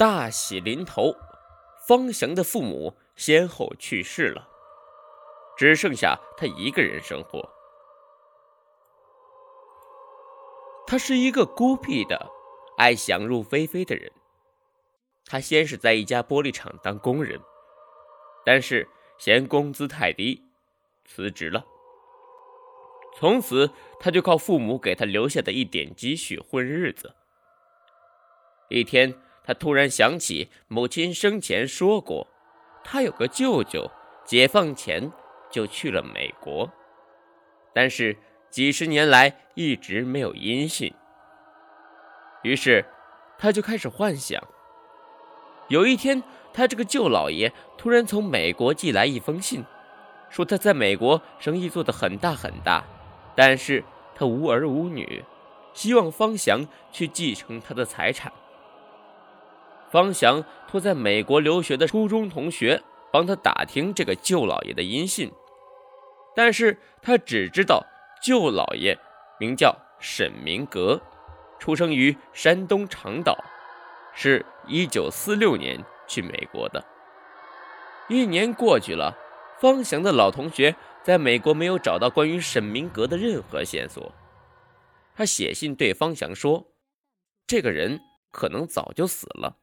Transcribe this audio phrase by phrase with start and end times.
[0.00, 1.14] 大喜临头，
[1.86, 4.48] 方祥的父母先后去世了，
[5.58, 7.46] 只剩下他一个人生活。
[10.86, 12.30] 他是一个孤僻的、
[12.78, 14.10] 爱想入非非的人。
[15.26, 17.38] 他先是在一家玻璃厂当工人，
[18.42, 20.42] 但是嫌工资太低，
[21.04, 21.62] 辞职了。
[23.18, 27.14] 从此，他就靠父母给他留下的一点积蓄混日子。
[28.70, 29.14] 一天，
[29.50, 32.28] 他突然想起母亲生前说过，
[32.84, 33.90] 他有个舅舅，
[34.24, 35.10] 解放前
[35.50, 36.70] 就去了美国，
[37.74, 38.16] 但是
[38.48, 40.94] 几十年来一直没有音信。
[42.44, 42.84] 于是，
[43.38, 44.40] 他就开始幻想。
[45.66, 46.22] 有一天，
[46.52, 49.64] 他这个舅老爷突然从美国寄来一封信，
[50.28, 52.84] 说他在美国生意做得很大很大，
[53.34, 53.82] 但是
[54.14, 55.24] 他无儿无女，
[55.74, 58.32] 希望方祥去继承他的财产。
[59.90, 65.32] 方祥托在美国留学的初中同学帮他打听这个舅老爷的音信，
[66.36, 67.84] 但是他只知道
[68.22, 68.96] 舅老爷
[69.38, 71.00] 名叫沈明阁，
[71.58, 73.36] 出生于山东长岛，
[74.14, 76.84] 是一九四六年去美国的。
[78.08, 79.16] 一年过去了，
[79.58, 84.12] 方祥的老同学在美国没有找到关于沈明阁的任何线索，
[85.16, 86.66] 他写信对方祥说
[87.46, 89.56] ：“这个人可能早就死了。”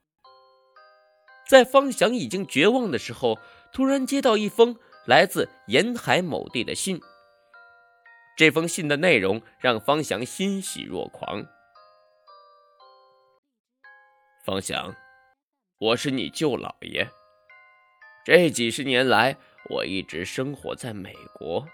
[1.48, 3.40] 在方祥已经绝望的时候，
[3.72, 7.00] 突然接到一封来自沿海某地的信。
[8.36, 11.46] 这封信的内容让方祥欣喜若狂。
[14.46, 14.94] 方祥，
[15.80, 17.10] 我是你舅老爷。
[18.26, 19.38] 这几十年来，
[19.70, 21.66] 我一直生活在美国，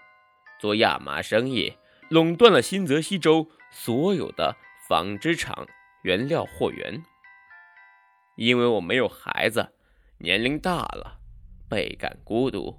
[0.60, 1.76] 做亚麻生意，
[2.08, 4.56] 垄断了新泽西州所有的
[4.88, 5.66] 纺织厂
[6.02, 7.04] 原料货源。
[8.36, 9.66] 因为我没有孩子，
[10.18, 11.18] 年龄大了，
[11.68, 12.76] 倍感孤独，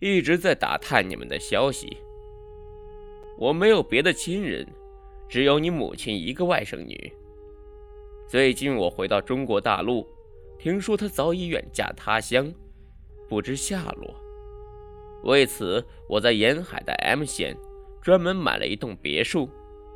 [0.00, 1.98] 一直在打探你们的消息。
[3.38, 4.66] 我没有别的亲人，
[5.28, 7.12] 只有你母亲一个外甥女。
[8.26, 10.06] 最近我回到中国大陆，
[10.58, 12.50] 听说她早已远嫁他乡，
[13.28, 14.14] 不知下落。
[15.24, 17.54] 为此，我在沿海的 M 县
[18.00, 19.50] 专门买了一栋别墅，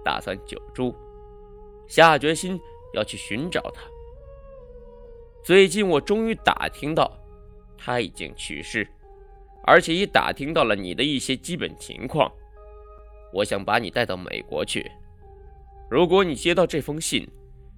[0.04, 0.94] 打算久住，
[1.86, 2.60] 下决心
[2.92, 3.80] 要去寻找她。
[5.42, 7.10] 最近我终于打听到，
[7.78, 8.86] 他已经去世，
[9.64, 12.30] 而且也打听到了你的一些基本情况。
[13.32, 14.90] 我想把你带到美国去。
[15.90, 17.26] 如果你接到这封信，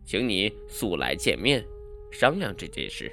[0.05, 1.65] 请你速来见面，
[2.11, 3.11] 商量这件事。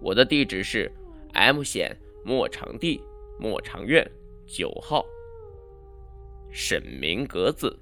[0.00, 0.90] 我的地址是
[1.32, 3.02] M 县莫长地
[3.38, 4.08] 莫长院
[4.46, 5.04] 九号。
[6.50, 7.76] 沈明阁字，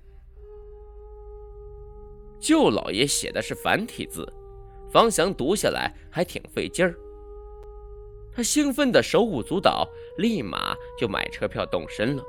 [2.40, 4.26] 舅老爷写的是繁体字。
[4.92, 6.94] 方祥读下来还挺费劲儿，
[8.30, 9.88] 他兴奋的手舞足蹈，
[10.18, 12.22] 立马就买车票动身了。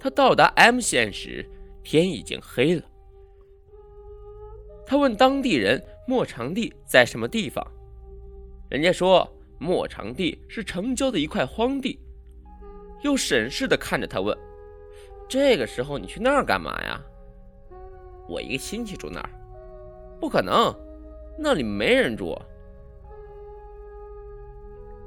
[0.00, 1.48] 他到达 M 县时，
[1.84, 2.82] 天已经黑了。
[4.84, 7.64] 他问当地人莫长地在什么地方，
[8.68, 12.00] 人家说莫长地是城郊的一块荒地，
[13.04, 14.36] 又审视的看着他问
[15.30, 17.00] ：“这个时候你去那儿干嘛呀？”
[18.28, 19.30] 我一个亲戚住那儿，
[20.20, 20.74] 不可能，
[21.38, 22.36] 那里没人住。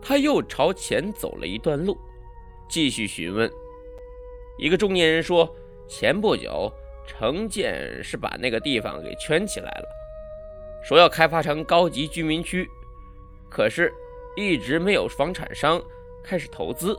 [0.02, 1.98] 他又朝前走了一段路，
[2.70, 3.50] 继续询问。
[4.58, 5.50] 一个中年人说
[5.90, 6.72] ：“前不久，
[7.08, 9.88] 城建是把那个地方给圈起来了，
[10.84, 12.70] 说要开发成高级居民区，
[13.50, 13.92] 可是
[14.36, 15.82] 一直没有房产商
[16.24, 16.96] 开始投资。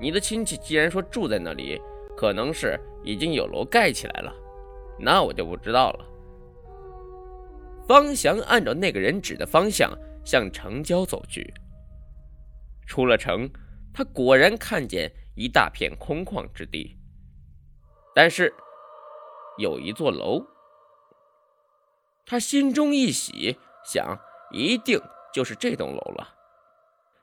[0.00, 1.80] 你的亲戚既然说住在那里，
[2.16, 4.34] 可能是已经有楼盖起来了。”
[4.98, 6.06] 那我就不知道了。
[7.86, 9.90] 方祥按照那个人指的方向
[10.24, 11.52] 向城郊走去。
[12.86, 13.50] 出了城，
[13.92, 16.96] 他果然看见一大片空旷之地，
[18.14, 18.54] 但是
[19.58, 20.46] 有一座楼。
[22.24, 24.18] 他心中一喜，想
[24.52, 25.00] 一定
[25.32, 26.34] 就是这栋楼了。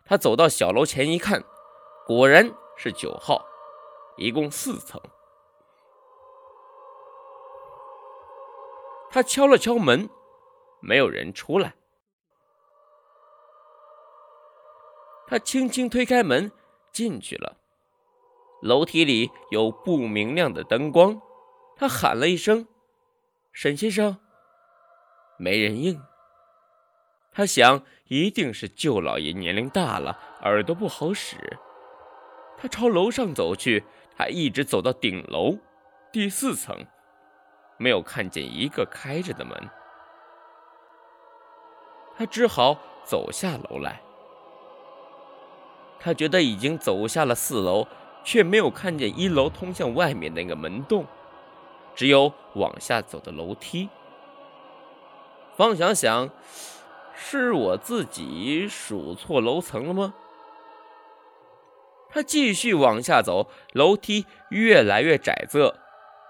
[0.06, 1.44] 他走到小楼前一看，
[2.06, 3.46] 果然是九号，
[4.18, 5.00] 一共四层。
[9.10, 10.10] 他敲了敲门，
[10.82, 11.74] 没有人出来。
[15.28, 16.52] 他轻轻推开门，
[16.92, 17.58] 进去了。
[18.62, 21.22] 楼梯里有不明亮的灯光。
[21.76, 22.68] 他喊了一声
[23.54, 24.18] ：“沈先生。”
[25.40, 26.02] 没人应。
[27.32, 31.58] 他想，一定是舅老爷年龄大了，耳朵不好使。
[32.58, 33.86] 他朝楼上走去，
[34.18, 35.58] 他一直走到顶楼，
[36.12, 36.86] 第四层。
[37.80, 39.70] 没有看见一个开着的门。
[42.16, 44.02] 他只好走下楼来。
[46.00, 47.88] 他觉得已经走下了四楼，
[48.24, 51.06] 却没有看见一楼通向外面那个门洞，
[51.96, 53.90] 只有往下走的楼梯。
[55.56, 56.30] 方想想，
[57.14, 60.14] 是我自己数错楼层了吗？
[62.10, 65.74] 他继续往下走，楼梯越来越窄仄，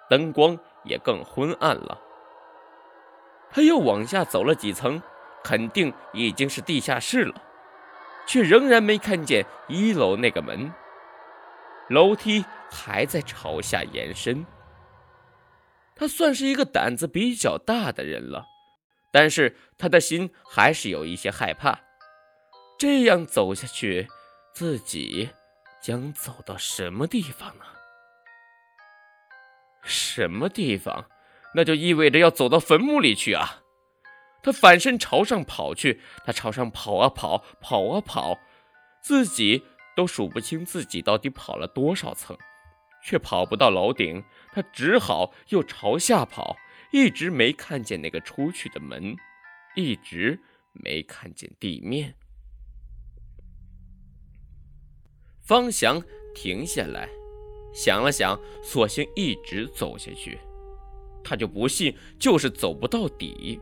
[0.10, 0.57] 灯光
[0.90, 2.02] 也更昏暗了。
[3.52, 5.02] 他又往下走了几层，
[5.44, 7.44] 肯定已经是地下室了。
[8.28, 10.72] 却仍然没看见一楼那个门，
[11.88, 14.46] 楼梯还在朝下延伸。
[15.96, 18.46] 他算是一个胆子比较大的人了，
[19.12, 21.80] 但是他的心还是有一些害怕。
[22.78, 24.08] 这样走下去，
[24.54, 25.32] 自己
[25.82, 27.66] 将走到什么地方呢？
[29.84, 31.10] 什么地方？
[31.56, 33.64] 那就意味着要走到坟墓里去啊！
[34.44, 38.40] 他反身朝上跑去，他朝上跑啊跑，跑啊跑，
[39.02, 39.64] 自己
[39.96, 42.38] 都数不清自己到底跑了多少层，
[43.04, 44.24] 却跑不到楼顶。
[44.54, 46.56] 他只好又朝下跑，
[46.92, 49.16] 一直没看见那个出去的门，
[49.76, 50.40] 一直
[50.72, 52.16] 没看见地面。
[55.42, 56.02] 方翔
[56.36, 57.10] 停下来，
[57.74, 60.39] 想了想，索性一直走下去。
[61.24, 63.60] 他就不信，就是走不到底。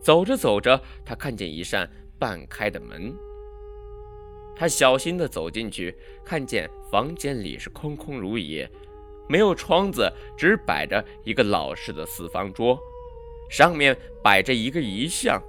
[0.00, 3.14] 走着走着，他看见一扇半开的门。
[4.54, 5.94] 他小心地走进去，
[6.24, 8.70] 看见房间里是空空如也，
[9.28, 12.78] 没有窗子，只摆着一个老式的四方桌，
[13.50, 15.42] 上面摆着一个遗像，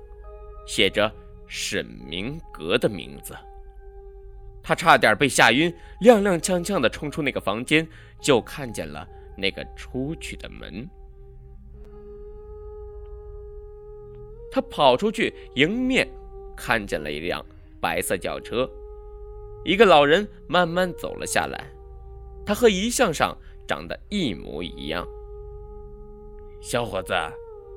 [0.67, 1.09] 写着
[1.47, 3.33] 沈明阁的名字。
[4.67, 7.87] 他差点被吓晕，踉踉跄跄地冲出那个房间，
[8.19, 10.85] 就看见了那个出去的门。
[14.51, 16.05] 他跑出去，迎面
[16.53, 17.41] 看见了一辆
[17.79, 18.69] 白色轿车，
[19.63, 21.71] 一个老人慢慢走了下来，
[22.45, 25.07] 他和遗像上长得一模一样。
[26.59, 27.13] 小伙子，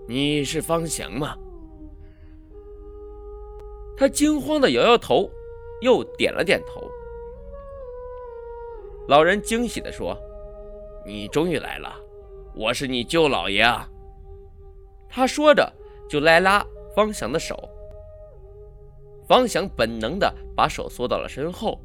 [0.09, 1.37] 你是方翔吗？
[3.97, 5.31] 他惊慌的摇摇头，
[5.81, 6.91] 又点了点头。
[9.09, 10.17] 老人惊喜的说
[11.07, 11.95] ：“你终于来了，
[12.55, 13.89] 我是你舅老爷啊。”
[15.09, 15.73] 他说着。
[16.09, 17.57] 就来拉方翔的手，
[19.29, 21.81] 方翔本能的把手缩到了身后。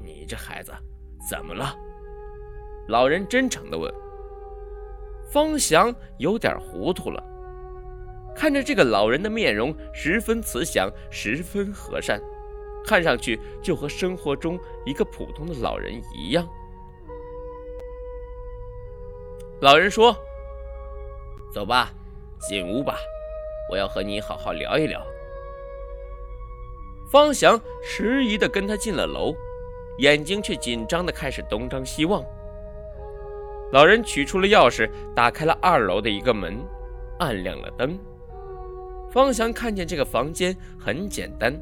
[0.00, 0.70] 你这孩子
[1.28, 1.74] 怎么了？
[2.86, 3.92] 老人真诚的问。
[5.28, 7.20] 方翔有点糊涂了，
[8.32, 12.22] 看着这个老人的面容十分慈祥，十分和善，
[12.88, 16.48] 看上去就和生活中一个普通的老人一样。
[19.60, 20.16] 老人说
[21.52, 21.92] ：“走吧。”
[22.48, 22.96] 进屋吧，
[23.68, 25.04] 我要和你好好聊一聊。
[27.10, 29.34] 方翔迟疑的跟他进了楼，
[29.98, 32.24] 眼睛却紧张的开始东张西望。
[33.72, 36.64] 老人取出了钥匙，打开了二楼的一个门，
[37.18, 37.98] 按亮了灯。
[39.10, 41.52] 方翔看见这个房间很简单，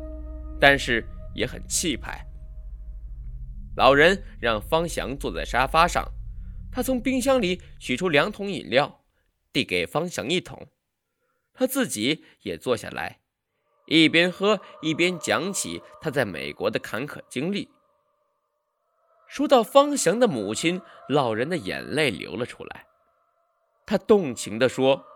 [0.61, 1.03] 但是
[1.37, 2.27] 也很气派。
[3.77, 6.11] 老人让方翔坐在沙发上，
[6.73, 9.03] 他从冰箱里取出两桶饮料。
[9.53, 10.69] 递给方翔一桶，
[11.55, 13.21] 他自己也坐下来，
[13.87, 17.71] 一边喝一边讲起他在美国的坎坷经历。
[19.27, 22.87] 说到方翔的母亲，老人的眼泪流了出来。
[23.87, 25.07] 他动情地说：“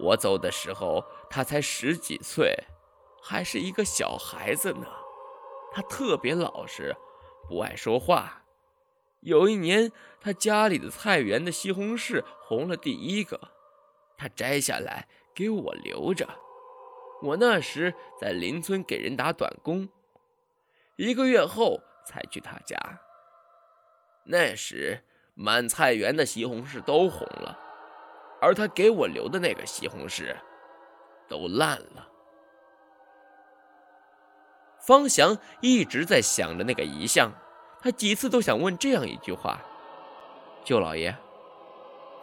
[0.00, 2.52] 我走的时候，他才十几岁，
[3.22, 4.88] 还是一个小孩子呢。
[5.72, 6.96] 他特别老实，
[7.48, 8.42] 不爱说话。”
[9.20, 13.40] 有一年，他家里的菜园的西红柿红了第一个，
[14.16, 16.28] 他摘下来给我留着。
[17.22, 19.88] 我那时在邻村给人打短工，
[20.96, 22.78] 一个月后才去他家。
[24.26, 25.02] 那时
[25.34, 27.58] 满菜园的西红柿都红了，
[28.40, 30.36] 而他给我留的那个西红柿
[31.26, 32.05] 都烂了。
[34.86, 37.32] 方翔一直在想着那个遗像。
[37.80, 39.60] 他几次都想问这样一句话
[40.64, 41.14] ：“舅老爷，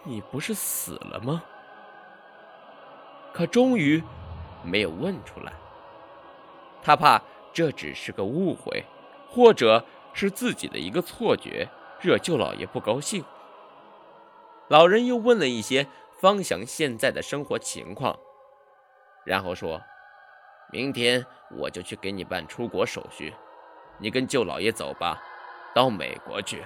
[0.04, 1.44] 你不是死了吗？”
[3.34, 4.02] 可终于
[4.64, 5.54] 没有问出来。
[6.82, 7.22] 他怕
[7.54, 8.84] 这只是个误会，
[9.30, 11.70] 或者是自己的一个错觉，
[12.02, 13.24] 惹舅老爷不高兴。
[14.68, 15.88] 老人又问了一些
[16.20, 18.18] 方翔现在的生活情况，
[19.26, 19.82] 然后说
[20.74, 23.32] ：“明天我就去给你办出国手续，
[24.00, 25.22] 你跟舅老爷走吧。”
[25.76, 26.64] 到美国去，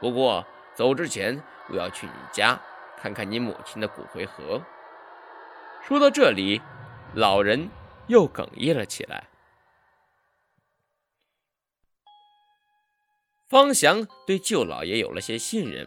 [0.00, 0.44] 不过
[0.74, 2.58] 走之前我要去你家
[2.96, 4.62] 看看你母亲的骨灰盒。”
[5.82, 6.60] 说到这里，
[7.14, 7.70] 老人
[8.06, 9.28] 又哽咽了起来。
[13.48, 15.86] 方祥对舅老爷有了些信任，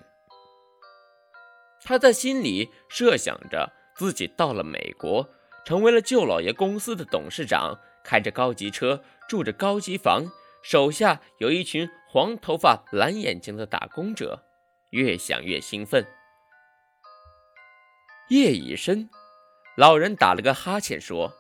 [1.84, 5.28] 他在心里设想着自己到了美国，
[5.66, 10.26] 成为了舅老爷公司的董事长，开着高级车，住着高级房，
[10.64, 14.44] 手下有一群黄头发、蓝眼睛的打工者，
[14.92, 16.06] 越想越兴奋。
[18.30, 19.10] 夜已深，
[19.76, 21.34] 老人打了个哈欠，说：“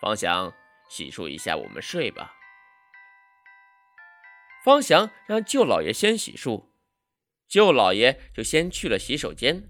[0.00, 0.52] 方祥，
[0.88, 2.34] 洗漱一下，我们睡吧。”
[4.64, 6.66] 方祥让舅老爷先洗漱，
[7.46, 9.68] 舅老爷就先去了洗手间。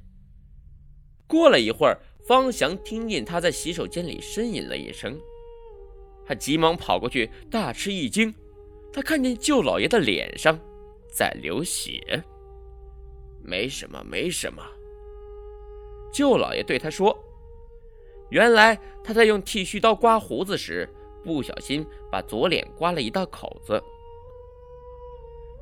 [1.26, 5.16] 过了一会儿，方祥听见他在洗手间里呻吟了一声，
[6.24, 8.34] 他急忙跑过去，大吃一惊，
[8.92, 10.58] 他看见舅老爷的脸上
[11.08, 12.24] 在流血。
[13.44, 14.60] 没什么，没什么。
[16.12, 17.16] 舅老爷对他说
[18.30, 20.88] ：“原来他在用剃须刀刮胡子时，
[21.22, 23.80] 不小心把左脸刮了一道口子。”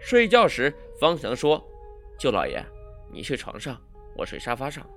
[0.01, 1.63] 睡觉时，方祥说
[2.19, 2.65] ：“舅老爷，
[3.13, 3.79] 你睡床上，
[4.17, 4.89] 我睡沙发上。”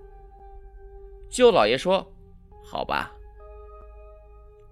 [1.30, 2.06] 舅老爷说
[2.64, 3.12] ：“好吧。”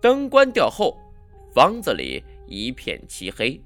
[0.02, 0.98] 灯关掉后，
[1.54, 3.62] 房子里一片漆黑，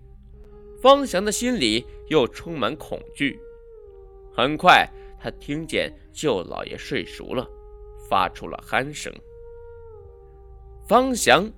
[0.81, 3.39] 方祥的心里又充满恐惧。
[4.33, 4.87] 很快，
[5.19, 7.47] 他听见舅老爷睡熟了，
[8.09, 9.13] 发出了鼾声。
[10.87, 11.51] 方祥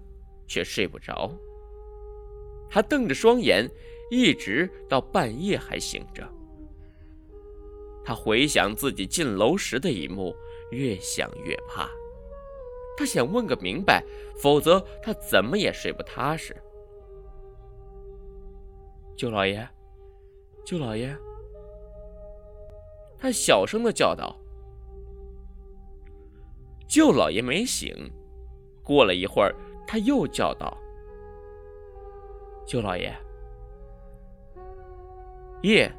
[0.48, 1.32] 却睡不着，
[2.70, 3.70] 他瞪着双眼。
[4.14, 6.30] 一直到半夜还醒着，
[8.04, 10.36] 他回想自己进楼时的一幕，
[10.72, 11.90] 越想越怕。
[12.98, 14.04] 他想问个明白，
[14.42, 16.56] 否则他怎么也睡不踏实。
[19.16, 19.68] 舅老爷，
[20.66, 21.16] 舅老爷，
[23.18, 24.36] 他小声的叫道。
[26.88, 28.12] 舅老爷没醒。
[28.84, 29.56] 过了一会儿，
[29.88, 30.75] 他又叫道
[32.66, 33.16] ：“舅老爷。”
[35.62, 35.90] 夜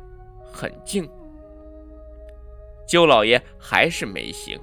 [0.42, 1.08] 很静，
[2.92, 4.60] 舅老爷还是没醒。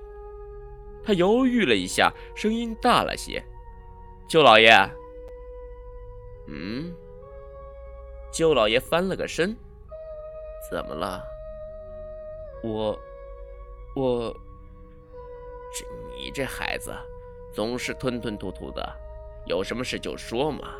[1.03, 3.43] 他犹豫了一下，声音大了些
[4.29, 4.69] ：“舅老爷。”
[6.47, 6.93] 嗯。
[8.31, 9.57] 舅老爷翻了个身
[10.69, 11.23] ：“怎么了？”
[12.63, 12.99] 我，
[13.95, 14.31] 我，
[15.73, 15.83] 这
[16.15, 16.93] 你这孩子
[17.51, 18.95] 总是吞吞吐吐的，
[19.47, 20.75] 有什么事就说嘛。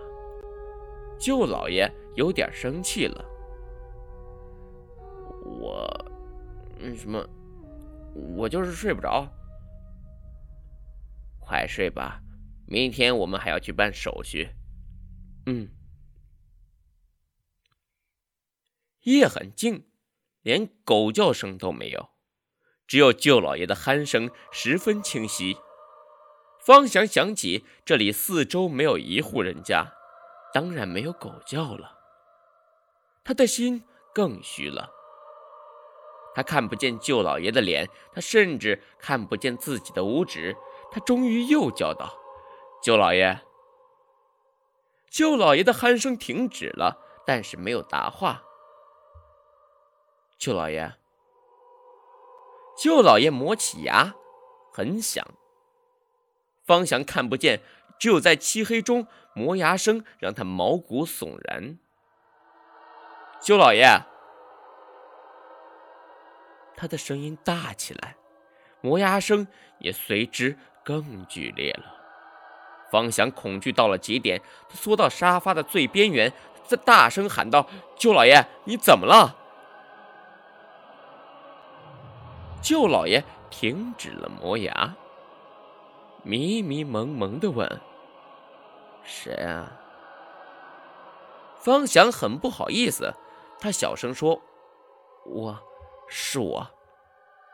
[1.17, 3.25] 舅老爷有点生气了。
[5.59, 5.89] 我，
[6.77, 7.25] 嗯，什么？
[8.37, 9.27] 我就是睡不着。
[11.39, 12.21] 快睡吧，
[12.67, 14.49] 明天我们还要去办手续。
[15.45, 15.69] 嗯。
[19.03, 19.87] 夜很静，
[20.41, 22.09] 连狗叫声都没有，
[22.85, 25.57] 只有舅老爷的鼾声十分清晰。
[26.59, 29.93] 方祥想起这里四周没有一户人家，
[30.53, 31.97] 当然没有狗叫了。
[33.23, 33.83] 他的心
[34.13, 34.91] 更虚了。
[36.33, 40.55] 他看不见舅老爷的脸，他甚至看不见自己的五指。
[40.91, 42.17] 他终于又叫道
[42.81, 43.41] ：“舅老爷！”
[45.09, 48.43] 舅老爷的鼾声停止了，但是没有答话。
[50.37, 50.93] 舅老爷，
[52.77, 54.13] 舅老爷磨起牙，
[54.71, 55.25] 很响。
[56.63, 57.61] 方祥看不见，
[57.99, 61.77] 只有在漆黑中磨牙声让他毛骨悚然。
[63.41, 64.08] 舅老爷。
[66.79, 68.15] 他的声音大起来，
[68.79, 69.45] 磨牙声
[69.79, 71.93] 也随之更剧烈了。
[72.89, 76.31] 方翔恐惧到了极点，他缩到沙发的最边缘，
[76.63, 77.67] 在大声喊道
[77.99, 79.35] ：“舅老爷，你怎么了？”
[82.63, 84.95] 舅老爷停止了磨牙，
[86.23, 87.81] 迷迷蒙蒙的问
[89.03, 89.73] ：“谁啊？”
[91.59, 93.13] 方翔很不好意思，
[93.59, 94.41] 他小声说
[95.27, 95.59] ：“我。”
[96.09, 96.67] 是我，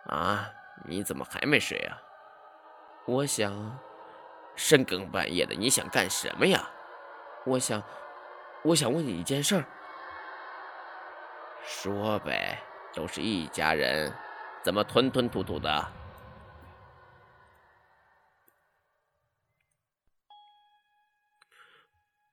[0.07, 0.49] 啊！
[0.87, 2.01] 你怎么还没睡啊？
[3.05, 3.79] 我想，
[4.55, 6.69] 深更半夜的，你想干什么呀？
[7.45, 7.83] 我想，
[8.63, 9.65] 我想问你一件事儿。
[11.63, 12.61] 说呗，
[12.93, 14.13] 都是一家人，
[14.63, 15.91] 怎么吞吞吐吐的？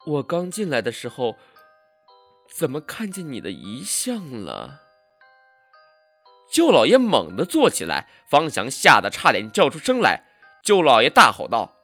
[0.04, 1.36] 我刚进来的时候，
[2.48, 4.80] 怎么看见你的遗像了？
[6.52, 10.22] 舅老爷猛地坐起来，方祥吓得差点叫出声来。
[10.62, 11.74] 舅老爷大吼道：“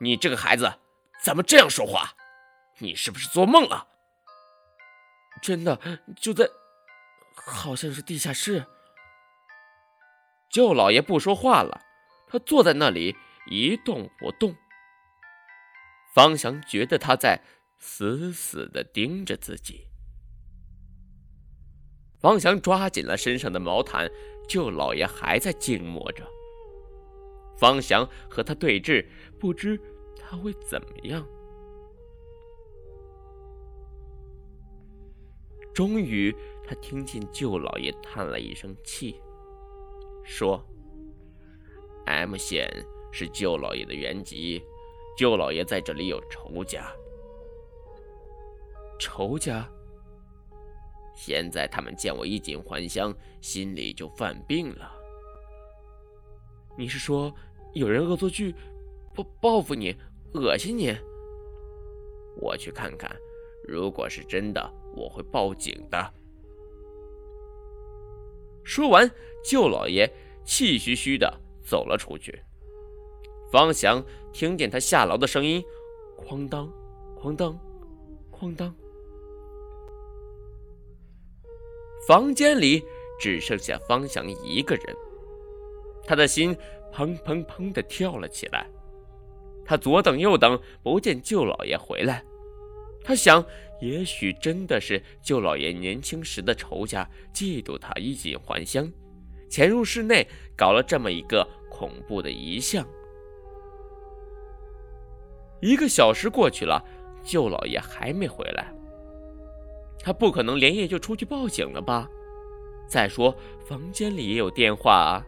[0.00, 0.74] 你这个孩子，
[1.20, 2.14] 怎么这样说话？
[2.78, 3.88] 你是不是做梦了？”
[5.42, 5.78] 真的，
[6.16, 6.48] 就在，
[7.34, 8.64] 好像是地下室。
[10.48, 11.82] 舅老爷不说话了，
[12.28, 13.16] 他坐在那里
[13.50, 14.56] 一动不动。
[16.14, 17.42] 方祥觉得他在
[17.80, 19.88] 死死的盯着自己。
[22.18, 24.10] 方祥抓紧了身上的毛毯，
[24.48, 26.26] 舅老爷还在静默着。
[27.56, 29.06] 方祥和他对峙，
[29.38, 29.80] 不知
[30.18, 31.26] 他会怎么样。
[35.74, 36.34] 终于，
[36.66, 39.20] 他听见舅老爷叹了一声气，
[40.24, 40.62] 说
[42.06, 42.66] ：“M 县
[43.12, 44.64] 是舅老爷的原籍，
[45.18, 46.90] 舅老爷在这里有仇家。
[48.98, 49.70] 仇家。
[51.16, 54.92] 现在他们见我衣锦还乡，心里就犯病了。
[56.78, 57.34] 你是说
[57.74, 58.54] 有人恶作剧，
[59.14, 59.96] 报报复你，
[60.34, 60.96] 恶心你？
[62.40, 63.10] 我去看看，
[63.66, 66.14] 如果是真的。”我会报警的。
[68.64, 69.10] 说完，
[69.44, 70.10] 舅老爷
[70.42, 72.42] 气吁吁的走了出去。
[73.52, 75.62] 方祥听见他下楼的声音，
[76.16, 76.72] 哐当，
[77.20, 77.60] 哐当，
[78.32, 78.74] 哐当。
[82.06, 82.84] 房间里
[83.18, 84.96] 只剩下方翔一个人，
[86.06, 86.56] 他的心
[86.92, 88.66] 砰砰砰的跳了起来。
[89.64, 92.22] 他左等右等，不见舅老爷回来。
[93.02, 93.44] 他想。
[93.78, 98.90] 也许真的是舅老爷年轻时的仇家嫉妒他衣锦还乡，
[99.50, 102.88] 潜入室内搞了这么一个恐怖的遗像。
[105.60, 106.82] 一个小时过去了，
[107.22, 108.72] 舅老爷还没回来。
[110.06, 112.08] 他不可能连夜就出去报警了吧？
[112.86, 113.34] 再说
[113.64, 115.26] 房间里也有电话啊。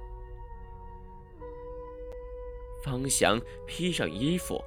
[2.84, 4.62] 方翔披上衣服，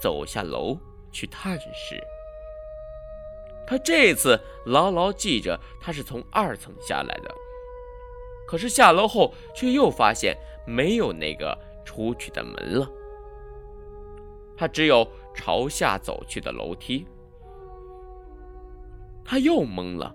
[0.00, 0.78] 走下楼
[1.10, 2.00] 去探视。
[3.66, 7.34] 他这次牢牢记着，他是从二层下来的。
[8.46, 12.88] 可是下楼后，却又发现没有那个出去的门了。
[14.56, 15.04] 他只有
[15.34, 17.04] 朝下走去的楼梯。
[19.28, 20.14] 他又懵了。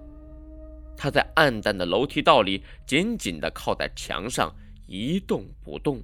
[0.97, 4.55] 他在暗淡的楼梯道里紧紧地靠在墙上，
[4.87, 6.01] 一动不动。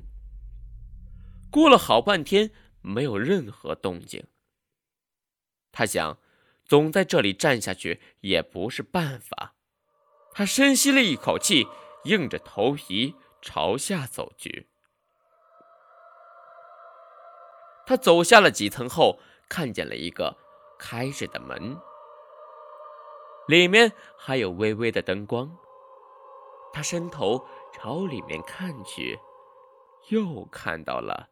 [1.50, 4.24] 过了好半天，没有任何动静。
[5.72, 6.19] 他想。
[6.65, 9.56] 总在这里站下去也不是办法。
[10.32, 11.65] 他深吸了一口气，
[12.04, 14.67] 硬着头皮朝下走去。
[17.88, 19.19] 他走下了几层后，
[19.50, 20.38] 看见了一个
[20.78, 21.76] 开着的门，
[23.50, 25.58] 里面还有微微的灯光。
[26.72, 29.20] 他伸头朝里面看去，
[30.10, 31.30] 又看到了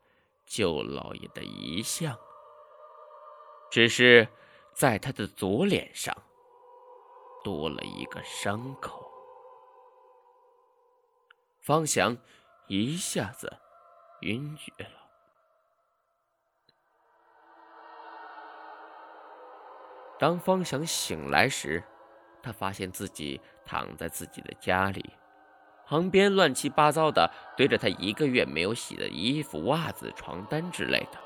[0.48, 2.18] 舅老爷的遗像，
[3.70, 4.28] 只是。
[4.74, 6.16] 在他的左脸上
[7.44, 9.12] 多了一个伤口，
[11.62, 12.16] 方翔
[12.68, 13.52] 一下子
[14.22, 15.10] 晕厥了。
[20.20, 21.84] 当方翔醒来时，
[22.48, 25.10] 他发现自己躺在自己的家里，
[25.86, 31.20] 旁边乱七八糟的堆着他一个月没有洗的衣服、袜子、床单之类的。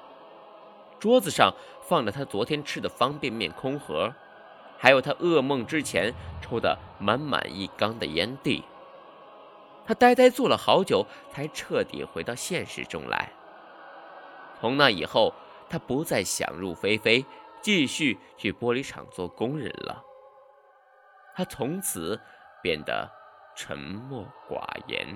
[1.00, 1.54] 桌子上
[1.84, 4.12] 放着他昨天吃的方便面空盒，
[4.80, 8.64] 还有他噩梦之前抽的满满一缸的烟蒂。
[9.86, 13.32] 他呆呆坐了好久，才彻底回到现实中来。
[14.60, 15.36] 从那以后，
[15.70, 17.24] 他不再想入非非，
[17.62, 20.04] 继续去玻璃厂做工人了。
[21.34, 22.20] 他从此
[22.62, 23.10] 变得
[23.56, 25.08] 沉默寡言。